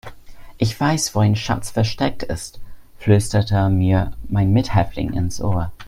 Ich 0.57 0.79
weiß, 0.79 1.13
wo 1.13 1.19
ein 1.19 1.35
Schatz 1.35 1.69
versteckt 1.69 2.23
ist, 2.23 2.59
flüsterte 2.97 3.69
mir 3.69 4.13
mein 4.29 4.51
Mithäftling 4.51 5.13
ins 5.13 5.39
Ohr. 5.39 5.71